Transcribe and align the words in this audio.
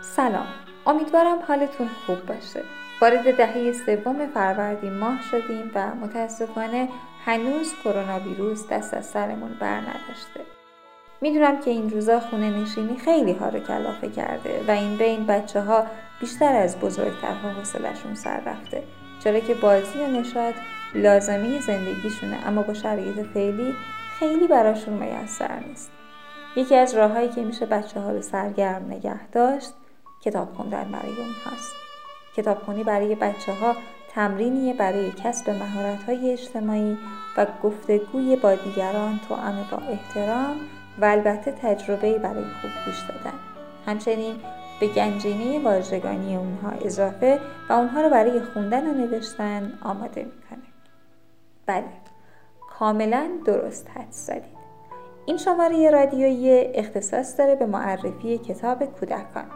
سلام. 0.00 0.46
امیدوارم 0.86 1.38
حالتون 1.48 1.88
خوب 2.06 2.26
باشه. 2.26 2.64
وارد 3.02 3.36
دهه 3.36 3.72
سوم 3.72 4.26
فروردین 4.26 4.98
ماه 4.98 5.22
شدیم 5.30 5.70
و 5.74 5.94
متاسفانه 5.94 6.88
هنوز 7.24 7.74
کرونا 7.84 8.20
ویروس 8.20 8.68
دست 8.68 8.94
از 8.94 9.06
سرمون 9.06 9.56
بر 9.60 9.80
نداشته. 9.80 10.40
می‌دونم 11.20 11.60
که 11.60 11.70
این 11.70 11.90
روزا 11.90 12.20
خونه 12.20 12.50
نشینی 12.50 12.96
خیلی 12.96 13.32
ها 13.32 13.48
رو 13.48 13.58
کلافه 13.58 14.08
کرده 14.08 14.64
و 14.68 14.70
این 14.70 14.96
بین 14.96 15.26
بچه 15.26 15.60
ها 15.60 15.86
بیشتر 16.20 16.56
از 16.56 16.80
بزرگترها 16.80 17.48
حوصلشون 17.48 18.14
سر 18.14 18.40
رفته. 18.40 18.82
چرا 19.24 19.40
که 19.40 19.54
بازی 19.54 19.98
و 19.98 20.06
نشاط 20.06 20.54
لازمی 20.94 21.60
زندگیشونه 21.60 22.46
اما 22.46 22.62
با 22.62 22.74
شرایط 22.74 23.26
فعلی 23.34 23.74
خیلی 24.18 24.46
براشون 24.46 24.94
میسر 24.94 25.60
نیست. 25.68 25.90
یکی 26.56 26.76
از 26.76 26.94
راههایی 26.94 27.28
که 27.28 27.42
میشه 27.42 27.66
بچه 27.66 28.00
ها 28.00 28.10
رو 28.10 28.22
سرگرم 28.22 28.86
نگه 28.90 29.28
داشت 29.28 29.72
کتاب 30.22 30.52
خوندن 30.52 30.84
برای 30.92 31.16
اونهاست 31.16 31.74
کتابخونی 32.36 32.84
برای 32.84 33.14
بچه 33.14 33.52
ها 33.52 33.76
تمرینیه 34.14 34.74
برای 34.74 35.12
کسب 35.12 35.50
مهارت 35.50 36.02
های 36.02 36.32
اجتماعی 36.32 36.98
و 37.36 37.46
گفتگوی 37.62 38.36
با 38.36 38.54
دیگران 38.54 39.20
توأم 39.28 39.66
با 39.70 39.78
احترام 39.78 40.56
و 41.00 41.04
البته 41.04 41.52
تجربه 41.52 42.18
برای 42.18 42.44
خوب 42.44 42.70
گوش 42.86 43.00
دادن. 43.08 43.38
همچنین 43.86 44.36
به 44.80 44.86
گنجینه 44.86 45.58
واژگانی 45.58 46.36
اونها 46.36 46.70
اضافه 46.70 47.40
و 47.68 47.72
اونها 47.72 48.00
رو 48.00 48.10
برای 48.10 48.40
خوندن 48.40 48.86
و 48.86 48.94
نوشتن 48.94 49.72
آماده 49.82 50.22
می‌کنه. 50.24 50.71
بله. 51.66 51.84
کاملا 52.78 53.30
درست 53.46 53.90
حد 53.90 54.10
زدید. 54.10 54.62
این 55.26 55.36
شماره 55.36 55.90
رادیویی 55.90 56.50
اختصاص 56.74 57.38
داره 57.38 57.54
به 57.54 57.66
معرفی 57.66 58.38
کتاب 58.38 58.84
کودکان. 58.84 59.50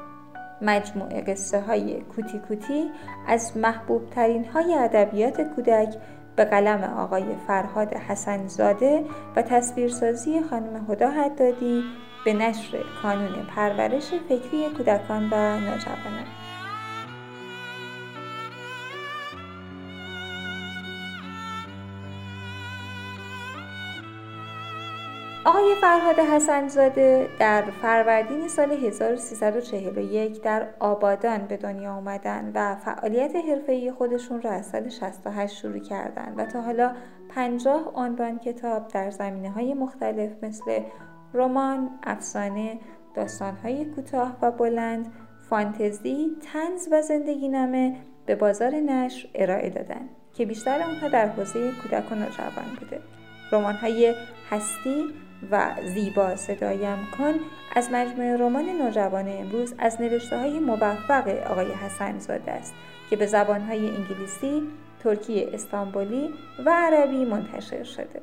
مجموعه 0.62 1.20
قصه 1.20 1.60
های 1.60 2.00
کوتی 2.00 2.38
کوتی 2.38 2.90
از 3.28 3.56
محبوب 3.56 4.10
ترین 4.10 4.44
های 4.44 4.74
ادبیات 4.74 5.40
کودک 5.40 5.94
به 6.36 6.44
قلم 6.44 6.84
آقای 6.84 7.24
فرهاد 7.46 7.94
حسنزاده 7.94 9.04
و 9.36 9.42
تصویرسازی 9.42 10.42
خانم 10.42 10.86
هدا 10.91 11.10
حدادی 11.10 11.84
به 12.24 12.32
نشر 12.32 12.78
کانون 13.02 13.46
پرورش 13.56 14.10
فکری 14.28 14.70
کودکان 14.76 15.28
و 15.32 15.60
نوجوانان. 15.60 16.26
آقای 25.47 25.75
فرهاد 25.80 26.19
حسنزاده 26.19 27.28
در 27.39 27.62
فروردین 27.62 28.48
سال 28.48 28.72
1341 28.72 30.42
در 30.42 30.69
آبادان 30.78 31.38
به 31.38 31.56
دنیا 31.56 31.92
آمدن 31.92 32.53
و 32.55 32.77
فعالیت 32.77 33.36
حرفه‌ای 33.36 33.92
خودشون 33.92 34.42
را 34.42 34.50
از 34.50 34.66
سال 34.66 34.88
68 34.88 35.56
شروع 35.56 35.78
کردند 35.78 36.38
و 36.38 36.44
تا 36.44 36.61
حالا 36.61 36.94
50 37.28 37.92
عنوان 37.94 38.38
کتاب 38.38 38.88
در 38.88 39.11
زمینه 39.11 39.50
های 39.50 39.75
مختلف 39.75 40.30
مثل 40.42 40.80
رمان، 41.34 41.91
افسانه، 42.03 42.78
داستانهای 43.14 43.84
کوتاه 43.84 44.36
و 44.42 44.50
بلند، 44.50 45.12
فانتزی، 45.50 46.36
تنز 46.53 46.88
و 46.92 47.03
زندگی 47.03 47.48
نامه 47.48 47.97
به 48.27 48.34
بازار 48.34 48.70
نشر 48.70 49.28
ارائه 49.34 49.70
دادند 49.70 50.08
که 50.34 50.47
بیشتر 50.47 50.83
آنها 50.83 51.08
در 51.08 51.27
حوزه 51.27 51.72
کودک 51.83 52.12
و 52.12 52.14
نوجوان 52.14 52.77
بوده. 52.81 53.00
رمان‌های 53.53 54.14
هستی 54.50 55.05
و 55.50 55.70
زیبا 55.94 56.36
صدایم 56.36 56.98
کن 57.19 57.34
از 57.75 57.89
مجموعه 57.92 58.37
رمان 58.37 58.65
نوجوان 58.65 59.28
امروز 59.28 59.75
از 59.78 60.00
نوشته 60.00 60.38
های 60.38 60.59
موفق 60.59 61.28
آقای 61.50 61.72
حسن 61.72 62.15
است 62.48 62.75
که 63.10 63.16
به 63.16 63.26
زبان 63.26 63.60
های 63.60 63.91
انگلیسی، 63.91 64.62
ترکی 65.04 65.44
استانبولی 65.44 66.34
و 66.66 66.70
عربی 66.70 67.25
منتشر 67.25 67.82
شده. 67.82 68.22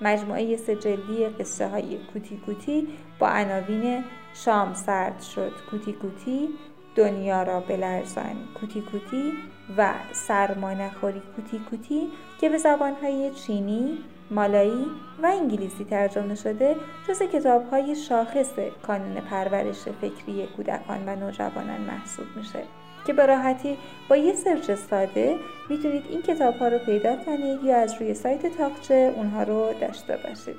مجموعه 0.00 0.56
سجلی 0.56 1.28
قصه 1.28 1.68
های 1.68 1.98
کوتی 2.12 2.36
کوتی 2.46 2.88
با 3.18 3.28
عناوین 3.28 4.04
شام 4.34 4.74
سرد 4.74 5.20
شد 5.20 5.52
کوتی 5.70 5.92
کوتی، 5.92 6.48
دنیا 6.94 7.42
را 7.42 7.60
بلرزان 7.60 8.36
کوتی 8.60 8.80
کوتی 8.80 9.32
و 9.76 9.94
سرما 10.12 10.72
نخوری 10.72 11.22
کوتی 11.36 11.58
کوتی 11.70 12.08
که 12.40 12.48
به 12.48 12.58
زبانهای 12.58 13.30
چینی، 13.30 13.98
مالایی 14.30 14.86
و 15.22 15.26
انگلیسی 15.26 15.84
ترجمه 15.84 16.34
شده 16.34 16.76
جز 17.08 17.22
کتاب 17.22 17.70
های 17.70 17.96
شاخص 17.96 18.52
کانون 18.82 19.14
پرورش 19.14 19.82
فکری 19.82 20.46
کودکان 20.56 21.08
و 21.08 21.16
نوجوانان 21.16 21.80
محسوب 21.80 22.26
میشه 22.36 22.62
که 23.06 23.12
به 23.12 23.26
راحتی 23.26 23.78
با 24.08 24.16
یه 24.16 24.34
سرچ 24.34 24.70
ساده 24.70 25.36
می‌تونید 25.68 26.04
این 26.08 26.22
کتاب 26.22 26.54
ها 26.54 26.68
رو 26.68 26.78
پیدا 26.78 27.16
کنید 27.16 27.64
یا 27.64 27.76
از 27.76 27.94
روی 28.00 28.14
سایت 28.14 28.46
تاقچه 28.56 29.12
اونها 29.16 29.42
رو 29.42 29.72
داشته 29.80 30.16
باشید. 30.16 30.56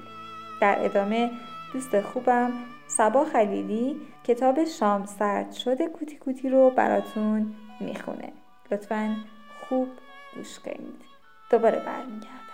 در 0.61 0.85
ادامه 0.85 1.31
دوست 1.73 2.01
خوبم 2.01 2.51
سبا 2.87 3.25
خلیلی 3.25 4.01
کتاب 4.23 4.63
شام 4.63 5.05
سرد 5.05 5.51
شده 5.51 5.87
کوتی 5.87 6.15
کوتی 6.15 6.49
رو 6.49 6.69
براتون 6.69 7.53
می‌خونه. 7.79 8.33
لطفا 8.71 9.15
خوب 9.69 9.87
گوش 10.35 10.59
کنید. 10.59 11.01
دوباره 11.49 11.79
برمیگردم. 11.79 12.50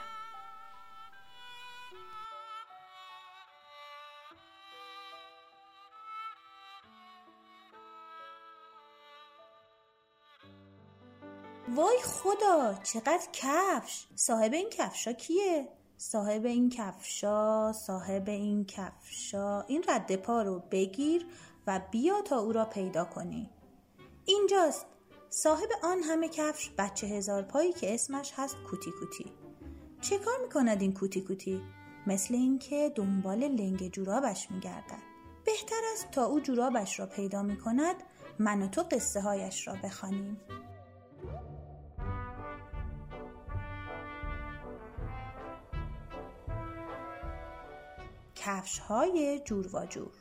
وای 11.77 11.97
خدا 12.03 12.73
چقدر 12.83 13.27
کفش! 13.33 14.05
صاحب 14.15 14.53
این 14.53 14.69
کفشا 14.69 15.13
کیه؟ 15.13 15.67
صاحب 15.97 16.45
این 16.45 16.69
کفشا 16.69 17.73
صاحب 17.73 18.29
این 18.29 18.65
کفشا. 18.65 19.61
این 19.61 19.83
رد 19.87 20.15
پا 20.15 20.41
رو 20.41 20.63
بگیر 20.71 21.25
و 21.67 21.81
بیا 21.91 22.21
تا 22.21 22.39
او 22.39 22.51
را 22.51 22.65
پیدا 22.65 23.05
کنی. 23.05 23.49
اینجاست. 24.25 24.85
صاحب 25.29 25.69
آن 25.83 26.03
همه 26.03 26.29
کفش 26.29 26.71
بچه 26.77 27.07
هزار 27.07 27.41
پایی 27.41 27.73
که 27.73 27.93
اسمش 27.93 28.33
هست 28.35 28.55
کوتی 28.69 28.91
کوتی. 28.99 29.31
چه 30.01 30.17
کار 30.17 30.37
می‌کند 30.41 30.81
این 30.81 30.93
کوتی 30.93 31.21
کوتی؟ 31.21 31.61
مثل 32.07 32.33
اینکه 32.33 32.91
دنبال 32.95 33.39
لنگ 33.39 33.91
جورابش 33.91 34.51
میگردد. 34.51 35.01
بهتر 35.45 35.81
است 35.93 36.11
تا 36.11 36.25
او 36.25 36.39
جورابش 36.39 36.99
را 36.99 37.05
پیدا 37.05 37.43
می‌کند 37.43 37.95
من 38.39 38.61
و 38.61 38.67
تو 38.67 38.83
قصه 38.91 39.21
هایش 39.21 39.67
را 39.67 39.75
بخوانیم. 39.83 40.41
کفش 48.47 48.79
های 48.79 49.39
جور 49.39 49.75
و 49.75 49.85
جور. 49.85 50.11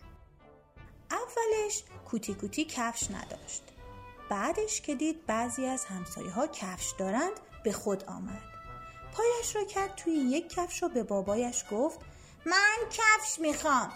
اولش 1.11 1.83
کوتی 2.11 2.35
کوتی 2.35 2.65
کفش 2.65 3.11
نداشت. 3.11 3.63
بعدش 4.31 4.81
که 4.81 4.95
دید 4.95 5.27
بعضی 5.27 5.67
از 5.67 5.85
همسایه 5.85 6.31
ها 6.31 6.47
کفش 6.47 6.95
دارند 6.99 7.33
به 7.65 7.73
خود 7.73 8.05
آمد. 8.05 8.43
پایش 9.13 9.57
را 9.57 9.65
کرد 9.65 9.95
توی 9.95 10.13
یک 10.13 10.49
کفش 10.49 10.83
و 10.83 10.89
به 10.89 11.03
بابایش 11.03 11.65
گفت 11.71 12.01
من 12.47 12.77
کفش 12.91 13.39
می‌خوام. 13.39 13.93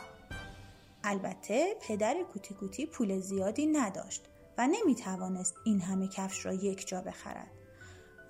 البته 1.04 1.76
پدر 1.88 2.22
کوتی 2.32 2.54
کوتی 2.54 2.86
پول 2.86 3.20
زیادی 3.20 3.66
نداشت 3.66 4.24
و 4.58 4.66
نمی‌توانست 4.66 5.54
این 5.64 5.80
همه 5.80 6.08
کفش 6.08 6.46
را 6.46 6.52
یک 6.52 6.88
جا 6.88 7.00
بخرد. 7.00 7.50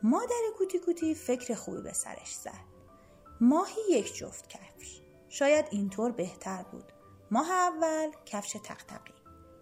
مادر 0.02 0.42
کوتی 0.58 0.78
کوتی 0.78 1.14
فکر 1.14 1.54
خوبی 1.54 1.80
به 1.80 1.92
سرش 1.92 2.34
زد. 2.34 2.64
ماهی 3.40 3.82
یک 3.90 4.14
جفت 4.16 4.48
کفش. 4.48 5.00
شاید 5.30 5.64
اینطور 5.70 6.12
بهتر 6.12 6.62
بود. 6.62 6.92
ماه 7.30 7.50
اول 7.50 8.10
کفش 8.26 8.52
تقتقی 8.52 9.14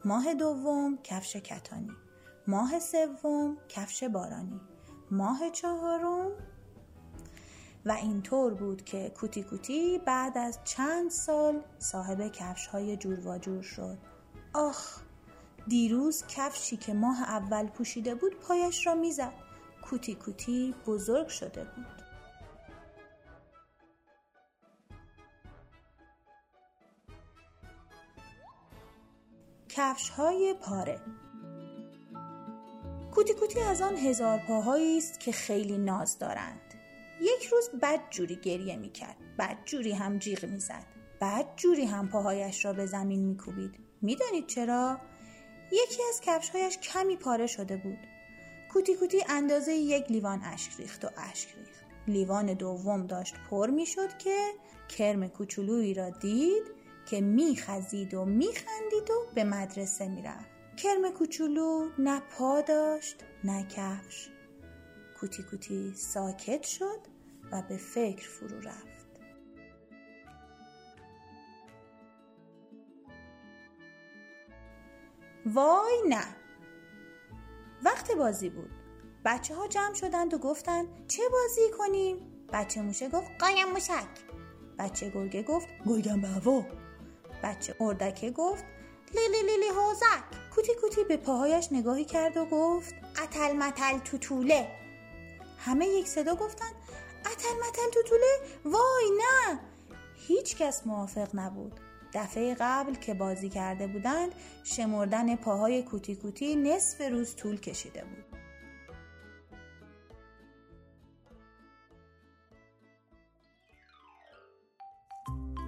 ماه 0.04 0.34
دوم 0.34 0.98
کفش 1.02 1.36
کتانی. 1.36 1.92
ماه 2.46 2.78
سوم 2.78 3.56
کفش 3.68 4.04
بارانی. 4.04 4.60
ماه 5.10 5.50
چهارم؟ 5.50 6.30
و 7.84 7.92
اینطور 7.92 8.54
بود 8.54 8.84
که 8.84 9.10
کوتی 9.10 9.42
کوتی 9.42 9.98
بعد 9.98 10.38
از 10.38 10.58
چند 10.64 11.10
سال 11.10 11.62
صاحب 11.78 12.28
کفش 12.28 12.66
های 12.66 12.96
جور 12.96 13.26
و 13.26 13.38
جور 13.38 13.62
شد. 13.62 13.98
آخ 14.54 15.00
دیروز 15.66 16.24
کفشی 16.28 16.76
که 16.76 16.94
ماه 16.94 17.22
اول 17.22 17.66
پوشیده 17.66 18.14
بود 18.14 18.40
پایش 18.40 18.86
را 18.86 18.94
می‌زد. 18.94 19.32
کوتی 19.82 20.14
کوتی 20.14 20.74
بزرگ 20.86 21.28
شده 21.28 21.64
بود. 21.64 22.07
کفش 29.78 30.08
های 30.08 30.54
پاره. 30.60 31.00
کوتی 33.14 33.34
کوتی 33.34 33.60
از 33.60 33.80
آن 33.80 33.96
هزار 33.96 34.38
پاهایی 34.38 34.98
است 34.98 35.20
که 35.20 35.32
خیلی 35.32 35.78
ناز 35.78 36.18
دارند. 36.18 36.74
یک 37.20 37.46
روز 37.46 37.70
بد 37.82 38.00
جوری 38.10 38.36
گریه 38.36 38.76
می‌کرد. 38.76 39.16
بد 39.38 39.56
جوری 39.64 39.92
هم 39.92 40.18
جیغ 40.18 40.44
می‌زد. 40.44 40.84
بد 41.20 41.46
جوری 41.56 41.84
هم 41.84 42.08
پاهایش 42.08 42.64
را 42.64 42.72
به 42.72 42.86
زمین 42.86 43.24
میکوبید. 43.24 43.78
می‌دانید 44.02 44.46
چرا؟ 44.46 44.98
یکی 45.72 46.02
از 46.08 46.20
کفشهایش 46.20 46.78
کمی 46.78 47.16
پاره 47.16 47.46
شده 47.46 47.76
بود. 47.76 47.98
کوتی 48.72 48.94
کوتی 48.94 49.24
اندازه 49.28 49.72
یک 49.74 50.10
لیوان 50.10 50.40
اشک 50.44 50.72
ریخت 50.78 51.04
و 51.04 51.08
اشک 51.16 51.48
ریخت. 51.56 51.84
لیوان 52.06 52.46
دوم 52.46 53.06
داشت 53.06 53.34
پر 53.50 53.70
می‌شد 53.70 54.18
که 54.18 54.36
کرم 54.88 55.28
کوچولویی 55.28 55.94
را 55.94 56.10
دید 56.10 56.77
که 57.08 57.20
میخزید 57.20 58.14
و 58.14 58.24
میخندید 58.24 59.10
و 59.10 59.26
به 59.34 59.44
مدرسه 59.44 60.08
می‌رفت. 60.08 60.50
کرم 60.76 61.10
کوچولو 61.10 61.88
نه 61.98 62.20
پا 62.20 62.60
داشت 62.60 63.24
نه 63.44 63.64
کفش. 63.64 64.28
کوتی 65.20 65.42
کوتی 65.42 65.92
ساکت 65.96 66.62
شد 66.62 67.00
و 67.52 67.62
به 67.68 67.76
فکر 67.76 68.28
فرو 68.28 68.60
رفت. 68.60 69.08
وای 75.46 76.02
نه! 76.08 76.24
وقت 77.84 78.12
بازی 78.12 78.50
بود. 78.50 78.70
بچه 79.24 79.54
ها 79.54 79.68
جمع 79.68 79.94
شدند 79.94 80.34
و 80.34 80.38
گفتند 80.38 80.86
چه 81.08 81.22
بازی 81.32 81.70
کنیم؟ 81.78 82.16
بچه 82.52 82.82
موشه 82.82 83.08
گفت 83.08 83.30
قایم 83.40 83.68
موشک. 83.68 84.08
بچه 84.78 85.10
گرگه 85.10 85.42
گفت 85.42 85.68
گرگم 85.86 86.20
به 86.20 86.28
هوا 86.28 86.64
بچه 87.42 87.74
اردکه 87.80 88.30
گفت 88.30 88.64
لیلی 89.14 89.42
لیلی 89.42 89.68
حوزک. 89.68 90.24
کوتی 90.54 90.72
کوتی 90.80 91.04
به 91.04 91.16
پاهایش 91.16 91.68
نگاهی 91.72 92.04
کرد 92.04 92.36
و 92.36 92.44
گفت 92.44 92.94
اتل 93.22 93.52
متل 93.52 93.98
توتوله. 93.98 94.68
همه 95.58 95.86
یک 95.86 96.08
صدا 96.08 96.34
گفتن 96.34 96.70
اتل 97.20 97.68
متل 97.68 97.90
توتوله؟ 97.92 98.38
وای 98.64 99.10
نه! 99.18 99.60
هیچ 100.14 100.56
کس 100.56 100.86
موافق 100.86 101.28
نبود. 101.34 101.80
دفعه 102.14 102.56
قبل 102.60 102.94
که 102.94 103.14
بازی 103.14 103.48
کرده 103.48 103.86
بودند 103.86 104.34
شمردن 104.64 105.36
پاهای 105.36 105.82
کوتی 105.82 106.16
کوتی 106.16 106.56
نصف 106.56 107.00
روز 107.00 107.36
طول 107.36 107.60
کشیده 107.60 108.04
بود. 108.04 108.27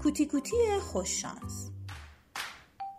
کوتی 0.02 0.26
کوتی 0.26 0.56
خوششانس 0.80 1.70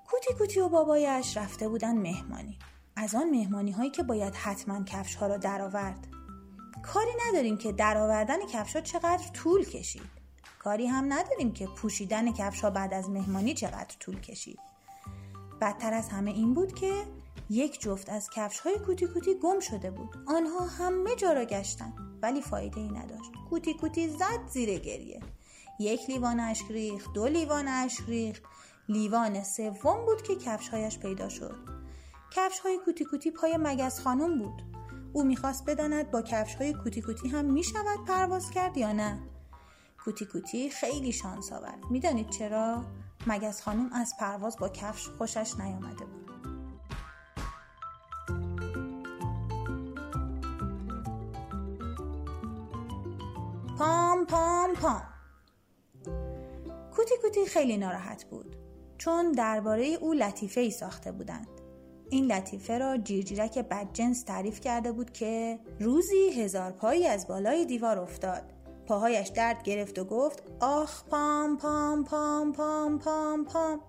کوتی 0.09 0.33
کوتی 0.38 0.59
و 0.59 0.69
بابایش 0.69 1.38
رفته 1.38 1.69
بودن 1.69 1.98
مهمانی. 1.98 2.59
از 2.95 3.15
آن 3.15 3.30
مهمانی 3.30 3.71
هایی 3.71 3.89
که 3.89 4.03
باید 4.03 4.36
حتما 4.36 4.83
کفش 4.83 5.15
ها 5.15 5.27
را 5.27 5.38
درآورد. 5.38 6.07
کاری 6.83 7.12
نداریم 7.27 7.57
که 7.57 7.71
درآوردن 7.71 8.45
کفش 8.45 8.75
ها 8.75 8.81
چقدر 8.81 9.27
طول 9.33 9.65
کشید. 9.65 10.09
کاری 10.59 10.88
هم 10.88 11.13
نداریم 11.13 11.53
که 11.53 11.68
پوشیدن 11.68 12.33
کفش 12.33 12.62
ها 12.62 12.69
بعد 12.69 12.94
از 12.94 13.09
مهمانی 13.09 13.53
چقدر 13.53 13.95
طول 14.00 14.19
کشید. 14.19 14.59
بدتر 15.62 15.94
از 15.94 16.09
همه 16.09 16.31
این 16.31 16.53
بود 16.53 16.74
که 16.74 16.92
یک 17.50 17.81
جفت 17.81 18.09
از 18.09 18.30
کفش 18.30 18.59
های 18.59 18.80
کوتی 18.80 19.07
کوتی 19.07 19.36
گم 19.39 19.59
شده 19.59 19.92
بود. 19.92 20.09
آنها 20.27 20.65
همه 20.65 21.15
جا 21.15 21.33
را 21.33 21.45
گشتند 21.45 21.94
ولی 22.21 22.42
فایده 22.42 22.81
ای 22.81 22.88
نداشت. 22.88 23.31
کوتی 23.50 23.74
کوتی 23.74 24.09
زد 24.09 24.48
زیر 24.50 24.80
گریه. 24.80 25.19
یک 25.81 26.10
لیوان 26.10 26.39
اشک 26.39 26.66
ریخت 26.72 27.13
دو 27.13 27.28
لیوان 27.28 27.68
اشک 27.68 28.04
ریخت. 28.07 28.44
لیوان 28.89 29.44
سوم 29.44 30.06
بود 30.06 30.22
که 30.22 30.36
کفشهایش 30.36 31.00
پیدا 31.00 31.30
شد. 31.30 31.57
کفش 32.31 32.60
های 32.60 32.80
کوتی 32.86 33.06
کوتی 33.06 33.31
پای 33.31 33.57
مگس 33.57 34.00
خانم 34.00 34.39
بود. 34.39 34.62
او 35.13 35.24
می‌خواست 35.24 35.66
بداند 35.66 36.12
با 36.12 36.22
کفش 36.22 36.56
های 36.56 36.74
کوتی 36.74 37.01
کوتی 37.01 37.30
هم 37.30 37.45
می‌شود 37.45 38.06
پرواز 38.07 38.51
کرد 38.51 38.78
یا 38.78 38.92
نه. 38.92 39.19
کوتی 40.04 40.25
کوتی 40.25 40.69
خیلی 40.69 41.12
شانس 41.12 41.51
آورد. 41.51 41.86
می‌دانید 41.89 42.30
چرا؟ 42.30 42.84
مگس 43.27 43.62
خانم 43.62 43.89
از 43.94 44.13
پرواز 44.19 44.57
با 44.57 44.69
کفش 44.69 45.07
خوشش 45.07 45.54
نیامده 45.60 46.06
بود. 46.06 46.31
پام 53.77 54.25
پام 54.25 54.74
پام. 54.74 55.11
کوتی 56.95 57.15
کوتی 57.21 57.45
خیلی 57.45 57.77
ناراحت 57.77 58.23
بود. 58.23 58.55
چون 58.97 59.31
درباره 59.31 59.85
او 59.85 60.13
لطیفه 60.13 60.61
ای 60.61 60.71
ساخته 60.71 61.11
بودند. 61.11 61.47
این 62.09 62.31
لطیفه 62.31 62.77
را 62.77 62.97
جیرجیرک 62.97 63.59
بدجنس 63.59 64.23
تعریف 64.23 64.59
کرده 64.59 64.91
بود 64.91 65.11
که 65.11 65.59
روزی 65.79 66.29
هزار 66.29 66.71
پایی 66.71 67.07
از 67.07 67.27
بالای 67.27 67.65
دیوار 67.65 67.99
افتاد. 67.99 68.43
پاهایش 68.88 69.27
درد 69.27 69.63
گرفت 69.63 69.99
و 69.99 70.03
گفت 70.03 70.43
آخ 70.59 71.03
پام 71.05 71.57
پام 71.57 72.03
پام 72.03 72.51
پام 72.51 72.99
پام 72.99 73.45
پام. 73.45 73.81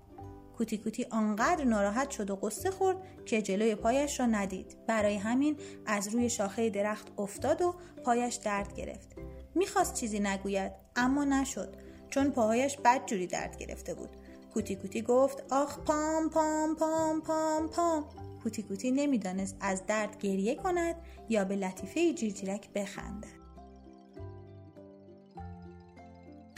کوتی 0.57 0.79
کوتی 0.79 1.07
آنقدر 1.11 1.65
ناراحت 1.65 2.11
شد 2.11 2.31
و 2.31 2.37
قصه 2.37 2.71
خورد 2.71 2.97
که 3.27 3.43
جلوی 3.43 3.75
پایش 3.75 4.21
را 4.21 4.27
ندید. 4.27 4.77
برای 4.87 5.17
همین 5.17 5.57
از 5.87 6.09
روی 6.09 6.31
شاخه 6.31 6.71
درخت 6.71 7.13
افتاد 7.19 7.63
و 7.63 7.75
پایش 8.05 8.35
درد 8.35 8.75
گرفت. 8.75 9.09
می‌خواست 9.55 9.95
چیزی 9.95 10.21
نگوید 10.21 10.73
اما 10.97 11.25
نشد. 11.25 11.77
چون 12.13 12.31
پاهایش 12.31 12.77
بد 12.77 13.07
جوری 13.07 13.27
درد 13.27 13.57
گرفته 13.57 13.95
بود. 13.95 14.17
کوتی 14.55 14.77
کوتی 14.77 15.03
گفت 15.03 15.53
آخ 15.53 15.79
پام 15.79 16.31
پام 16.31 16.77
پام 16.77 17.21
پام 17.21 17.69
پام. 17.69 18.05
کوتی 18.43 18.63
کوتی 18.63 18.91
نمی‌دانست 18.91 19.57
از 19.61 19.87
درد 19.87 20.19
گریه 20.19 20.55
کند 20.55 20.97
یا 21.29 21.45
به 21.45 21.57
لطیفه 21.57 22.13
جیرجیرک 22.13 22.73
بخندد. 22.73 23.43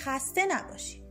خسته 0.01 0.47
نباشی. 0.47 1.05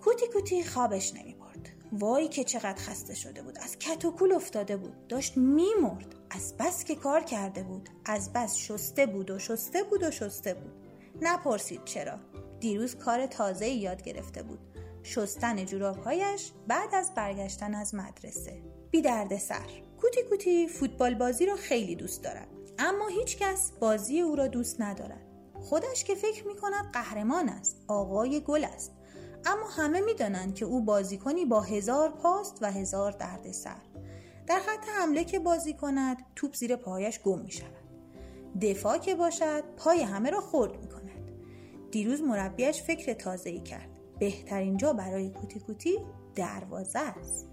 کوتی 0.00 0.26
کوتی 0.32 0.64
خوابش 0.64 1.14
نمی 1.14 1.34
برد 1.34 1.68
وای 1.92 2.28
که 2.28 2.44
چقدر 2.44 2.82
خسته 2.82 3.14
شده 3.14 3.42
بود. 3.42 3.58
از 3.58 3.78
کتوکول 3.78 4.32
افتاده 4.32 4.76
بود. 4.76 5.06
داشت 5.08 5.36
میمرد. 5.36 6.14
از 6.30 6.54
بس 6.58 6.84
که 6.84 6.94
کار 6.94 7.20
کرده 7.20 7.62
بود. 7.62 7.88
از 8.04 8.32
بس 8.32 8.56
شسته 8.56 9.06
بود 9.06 9.30
و 9.30 9.38
شسته 9.38 9.82
بود 9.82 10.02
و 10.02 10.10
شسته 10.10 10.54
بود. 10.54 10.79
نپرسید 11.22 11.84
چرا. 11.84 12.18
دیروز 12.60 12.96
کار 12.96 13.26
تازه 13.26 13.68
یاد 13.68 14.02
گرفته 14.02 14.42
بود. 14.42 14.58
شستن 15.02 15.64
جورابهایش 15.64 16.52
بعد 16.68 16.94
از 16.94 17.14
برگشتن 17.14 17.74
از 17.74 17.94
مدرسه. 17.94 18.62
بی 18.90 19.02
درد 19.02 19.38
سر. 19.38 19.66
کوتی 20.00 20.22
کوتی 20.22 20.68
فوتبال 20.68 21.14
بازی 21.14 21.46
را 21.46 21.56
خیلی 21.56 21.96
دوست 21.96 22.24
دارد 22.24 22.48
اما 22.78 23.08
هیچکس 23.08 23.72
بازی 23.80 24.20
او 24.20 24.36
را 24.36 24.46
دوست 24.46 24.80
ندارد. 24.80 25.26
خودش 25.60 26.04
که 26.04 26.14
فکر 26.14 26.46
می 26.46 26.56
کند 26.56 26.92
قهرمان 26.92 27.48
است 27.48 27.76
آقای 27.88 28.40
گل 28.40 28.64
است. 28.64 28.92
اما 29.46 29.68
همه 29.68 30.00
می‌دانند 30.00 30.54
که 30.54 30.64
او 30.64 30.84
بازیکنی 30.84 31.44
با 31.44 31.60
هزار 31.60 32.10
پاست 32.10 32.58
و 32.60 32.72
هزار 32.72 33.12
درد 33.12 33.52
سر. 33.52 33.82
در 34.46 34.60
خط 34.60 34.88
حمله 34.88 35.24
که 35.24 35.38
بازی 35.38 35.74
کند 35.74 36.16
توپ 36.36 36.54
زیر 36.54 36.76
پایش 36.76 37.20
گم 37.20 37.38
می 37.38 37.50
شود 37.50 37.80
دفاع 38.60 38.98
که 38.98 39.14
باشد 39.14 39.64
پای 39.76 40.02
همه 40.02 40.30
را 40.30 40.40
خرد 40.40 40.80
می 40.80 40.88
کند 40.88 40.99
دیروز 41.90 42.20
مربیش 42.20 42.82
فکر 42.82 43.12
تازه 43.12 43.50
ای 43.50 43.60
کرد. 43.60 44.00
بهترین 44.18 44.76
جا 44.76 44.92
برای 44.92 45.30
کوتی 45.30 45.60
کوتی 45.60 45.98
دروازه 46.34 46.98
است. 46.98 47.46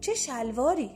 چه 0.00 0.14
شلواری! 0.14 0.90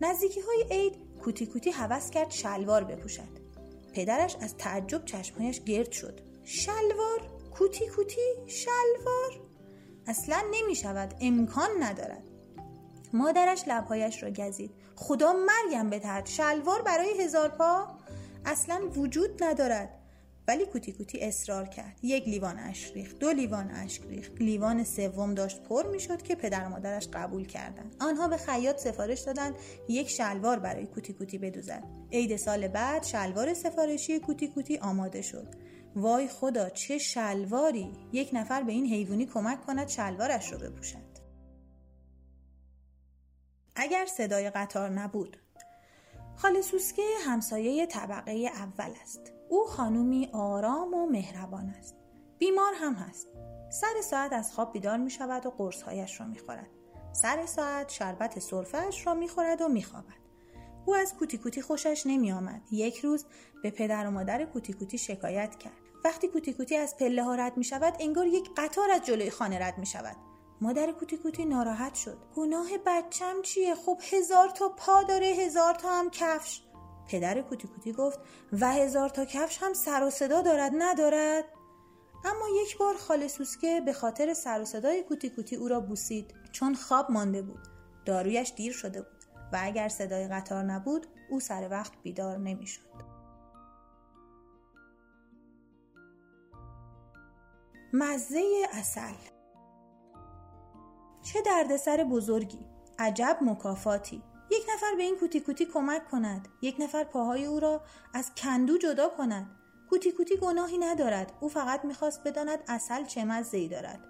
نزدیکی 0.00 0.40
های 0.40 0.64
عید 0.70 0.94
کوتی 1.22 1.46
کوتی 1.46 1.70
حوض 1.70 2.10
کرد 2.10 2.30
شلوار 2.30 2.84
بپوشد. 2.84 3.42
پدرش 3.92 4.36
از 4.40 4.56
تعجب 4.56 5.04
چشمهایش 5.04 5.60
گرد 5.60 5.92
شد. 5.92 6.20
شلوار؟ 6.44 7.20
کوتی 7.54 7.86
کوتی؟ 7.86 8.34
شلوار؟ 8.46 9.40
اصلا 10.06 10.42
نمی 10.54 10.74
شود 10.74 11.14
امکان 11.20 11.70
ندارد. 11.80 12.24
مادرش 13.12 13.64
لبهایش 13.68 14.22
را 14.22 14.30
گزید. 14.30 14.70
خدا 14.96 15.32
مرگم 15.32 15.90
بترد 15.90 16.26
شلوار 16.26 16.82
برای 16.82 17.22
هزار 17.22 17.48
پا 17.48 17.86
اصلا 18.44 18.80
وجود 18.96 19.44
ندارد. 19.44 19.98
ولی 20.48 20.66
کوتی 20.66 20.92
کوتی 20.92 21.20
اصرار 21.20 21.68
کرد. 21.68 21.98
یک 22.02 22.28
لیوان 22.28 22.58
اشک 22.58 22.92
ریخت 22.94 23.18
دو 23.18 23.30
لیوان 23.30 23.70
اشک 23.70 24.02
ریخت. 24.08 24.32
لیوان 24.40 24.84
سوم 24.84 25.34
داشت 25.34 25.62
پر 25.62 25.86
می‌شد 25.86 26.22
که 26.22 26.34
پدر 26.34 26.68
مادرش 26.68 27.08
قبول 27.12 27.46
کردند. 27.46 27.96
آنها 28.00 28.28
به 28.28 28.36
خیاط 28.36 28.78
سفارش 28.78 29.20
دادند 29.20 29.54
یک 29.88 30.10
شلوار 30.10 30.58
برای 30.58 30.86
کوتی 30.86 31.12
کوتی 31.12 31.38
بدوزد. 31.38 31.84
عید 32.12 32.36
سال 32.36 32.68
بعد 32.68 33.02
شلوار 33.02 33.54
سفارشی 33.54 34.18
کوتی 34.18 34.48
کوتی 34.48 34.78
آماده 34.78 35.22
شد. 35.22 35.46
وای 35.96 36.28
خدا 36.28 36.68
چه 36.68 36.98
شلواری! 36.98 37.92
یک 38.12 38.30
نفر 38.32 38.62
به 38.62 38.72
این 38.72 38.86
حیوانی 38.86 39.26
کمک 39.26 39.66
کند 39.66 39.88
شلوارش 39.88 40.52
رو 40.52 40.58
بپوشد. 40.58 41.11
اگر 43.74 44.06
صدای 44.06 44.50
قطار 44.50 44.90
نبود 44.90 45.36
خاله 46.36 46.62
سوسکه 46.62 47.02
همسایه 47.26 47.86
طبقه 47.86 48.50
اول 48.54 48.90
است 49.02 49.32
او 49.48 49.66
خانومی 49.66 50.28
آرام 50.32 50.94
و 50.94 51.06
مهربان 51.06 51.68
است 51.68 51.96
بیمار 52.38 52.72
هم 52.76 52.94
هست 52.94 53.28
سر 53.70 54.00
ساعت 54.02 54.32
از 54.32 54.52
خواب 54.52 54.72
بیدار 54.72 54.96
می 54.96 55.10
شود 55.10 55.46
و 55.46 55.50
قرصهایش 55.50 56.20
را 56.20 56.26
می 56.26 56.38
خورد 56.38 56.70
سر 57.12 57.46
ساعت 57.46 57.88
شربت 57.88 58.38
سرفهش 58.38 59.06
را 59.06 59.14
می‌خورد 59.14 59.60
و 59.60 59.68
میخوابد 59.68 60.22
او 60.86 60.94
از 60.94 61.14
کوتی 61.14 61.38
کوتی 61.38 61.62
خوشش 61.62 62.02
نمی 62.06 62.32
آمد. 62.32 62.62
یک 62.70 62.98
روز 62.98 63.26
به 63.62 63.70
پدر 63.70 64.06
و 64.06 64.10
مادر 64.10 64.44
کوتی 64.44 64.72
کوتی 64.72 64.98
شکایت 64.98 65.58
کرد. 65.58 65.72
وقتی 66.04 66.28
کوتی 66.28 66.52
کوتی 66.52 66.76
از 66.76 66.96
پله 66.96 67.24
ها 67.24 67.34
رد 67.34 67.56
می 67.56 67.64
شود 67.64 67.96
انگار 68.00 68.26
یک 68.26 68.50
قطار 68.56 68.90
از 68.90 69.02
جلوی 69.06 69.30
خانه 69.30 69.58
رد 69.58 69.78
می 69.78 69.86
شود. 69.86 70.16
مادر 70.62 70.92
کوتی 70.92 71.16
کوتی 71.16 71.44
ناراحت 71.44 71.94
شد. 71.94 72.18
گناه 72.36 72.66
بچم 72.86 73.42
چیه؟ 73.42 73.74
خب 73.74 73.98
هزار 74.12 74.48
تا 74.48 74.68
پا 74.68 75.02
داره 75.02 75.26
هزار 75.26 75.74
تا 75.74 75.98
هم 75.98 76.10
کفش. 76.10 76.62
پدر 77.08 77.42
کوتی 77.42 77.68
کوتی 77.68 77.92
گفت 77.92 78.20
و 78.60 78.72
هزار 78.72 79.08
تا 79.08 79.24
کفش 79.24 79.58
هم 79.62 79.72
سر 79.74 80.04
و 80.04 80.10
صدا 80.10 80.42
دارد 80.42 80.72
ندارد؟ 80.78 81.44
اما 82.24 82.44
یک 82.62 82.78
بار 82.78 82.96
خاله 82.96 83.28
سوسکه 83.28 83.80
به 83.80 83.92
خاطر 83.92 84.34
سر 84.34 84.60
و 84.60 84.64
صدای 84.64 85.02
کوتی 85.02 85.30
کوتی 85.30 85.56
او 85.56 85.68
را 85.68 85.80
بوسید 85.80 86.34
چون 86.52 86.74
خواب 86.74 87.10
مانده 87.10 87.42
بود. 87.42 87.68
دارویش 88.04 88.52
دیر 88.56 88.72
شده 88.72 89.02
بود. 89.02 89.24
و 89.52 89.58
اگر 89.62 89.88
صدای 89.88 90.28
قطار 90.28 90.64
نبود 90.64 91.06
او 91.30 91.40
سر 91.40 91.68
وقت 91.70 91.92
بیدار 92.02 92.38
نمی‌شد. 92.38 92.92
مزه 97.92 98.42
اصل 98.72 99.31
چه 101.22 101.42
دردسر 101.42 102.04
بزرگی. 102.04 102.66
عجب 102.98 103.38
مکافاتی. 103.42 104.22
یک 104.50 104.62
نفر 104.74 104.94
به 104.96 105.02
این 105.02 105.16
کوتی 105.16 105.40
کوتی 105.40 105.66
کمک 105.66 106.10
کند. 106.10 106.48
یک 106.62 106.76
نفر 106.78 107.04
پاهای 107.04 107.44
او 107.44 107.60
را 107.60 107.80
از 108.14 108.30
کندو 108.36 108.78
جدا 108.78 109.08
کند. 109.08 109.50
کوتی 109.90 110.12
کوتی 110.12 110.36
گناهی 110.36 110.78
ندارد. 110.78 111.32
او 111.40 111.48
فقط 111.48 111.84
می‌خواست 111.84 112.24
بداند 112.24 112.58
اصل 112.68 113.04
چه 113.04 113.24
مزه 113.24 113.58
ای 113.58 113.68
دارد. 113.68 114.00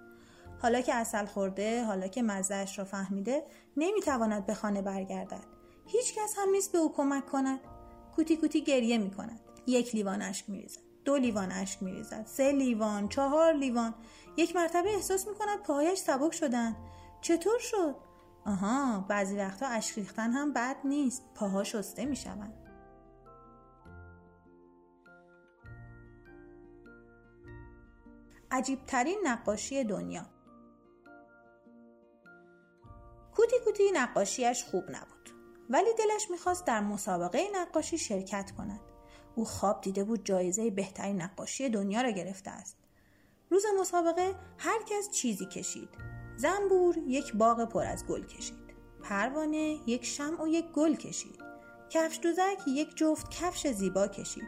حالا 0.61 0.81
که 0.81 0.93
اصل 0.93 1.25
خورده 1.25 1.83
حالا 1.83 2.07
که 2.07 2.21
مزهش 2.21 2.79
را 2.79 2.85
فهمیده 2.85 3.43
نمی‌تواند 3.77 4.45
به 4.45 4.53
خانه 4.53 4.81
برگردد. 4.81 5.43
هیچ 5.85 6.13
کس 6.15 6.35
هم 6.37 6.49
نیست 6.49 6.71
به 6.71 6.77
او 6.77 6.93
کمک 6.93 7.25
کند. 7.25 7.59
کوتی 8.15 8.37
کوتی 8.37 8.63
گریه 8.63 8.97
می 8.97 9.11
کند 9.11 9.39
یک 9.67 9.95
لیوان 9.95 10.21
اشک 10.21 10.49
می 10.49 10.61
ریزد 10.61 10.79
دو 11.05 11.15
لیوان 11.15 11.51
اشک 11.51 11.83
می 11.83 11.91
ریزد 11.91 12.25
سه 12.25 12.51
لیوان 12.51 13.09
چهار 13.09 13.53
لیوان. 13.53 13.95
یک 14.37 14.55
مرتبه 14.55 14.89
احساس 14.89 15.27
می 15.27 15.35
کند 15.35 15.59
پاهایش 15.59 15.99
سبک 15.99 16.33
شدن 16.33 16.75
چطور 17.23 17.59
شد؟ 17.59 17.95
آها 18.45 19.05
بعضی 19.09 19.37
وقتا 19.37 19.67
اشک 19.67 19.97
ریختن 19.97 20.31
هم 20.31 20.53
بد 20.53 20.75
نیست. 20.83 21.23
پاها 21.35 21.63
شسته 21.63 22.05
می 22.05 22.15
شوند 22.15 22.53
عجیبترین 28.51 29.19
نقاشی 29.23 29.83
دنیا. 29.83 30.25
کوتی 33.35 33.55
کوتی 33.65 33.91
نقاشیش 33.93 34.63
خوب 34.63 34.83
نبود. 34.89 35.29
ولی 35.69 35.89
دلش 35.97 36.31
می‌خواست 36.31 36.65
در 36.65 36.81
مسابقه 36.81 37.47
نقاشی 37.55 37.97
شرکت 37.97 38.51
کند. 38.51 38.79
او 39.35 39.45
خواب 39.45 39.81
دیده 39.81 40.03
بود 40.03 40.25
جایزه 40.25 40.71
بهترین 40.71 41.21
نقاشی 41.21 41.69
دنیا 41.69 42.01
را 42.01 42.09
گرفته 42.09 42.51
است. 42.51 42.77
روز 43.49 43.63
مسابقه 43.79 44.35
هر 44.57 44.79
کس 44.87 45.09
چیزی 45.09 45.45
کشید. 45.45 45.89
زنبور 46.37 46.97
یک 47.07 47.33
باغ 47.33 47.69
پر 47.69 47.85
از 47.85 48.05
گل 48.05 48.23
کشید. 48.23 48.63
پروانه 49.03 49.77
یک 49.87 50.05
شمع 50.05 50.43
و 50.43 50.47
یک 50.47 50.65
گل 50.65 50.95
کشید. 50.95 51.39
کفش 51.89 52.19
دوزک 52.23 52.67
یک 52.67 52.95
جفت 52.95 53.31
کفش 53.31 53.67
زیبا 53.67 54.07
کشید. 54.07 54.47